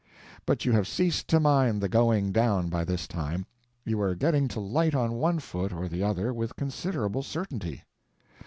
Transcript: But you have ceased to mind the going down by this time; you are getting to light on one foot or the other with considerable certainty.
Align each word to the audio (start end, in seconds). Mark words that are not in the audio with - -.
But 0.47 0.65
you 0.65 0.71
have 0.71 0.87
ceased 0.87 1.27
to 1.27 1.39
mind 1.39 1.79
the 1.79 1.87
going 1.87 2.31
down 2.31 2.69
by 2.69 2.83
this 2.83 3.07
time; 3.07 3.45
you 3.85 4.01
are 4.01 4.15
getting 4.15 4.47
to 4.47 4.59
light 4.59 4.95
on 4.95 5.11
one 5.13 5.37
foot 5.37 5.71
or 5.71 5.87
the 5.87 6.01
other 6.01 6.33
with 6.33 6.55
considerable 6.55 7.21
certainty. 7.21 7.83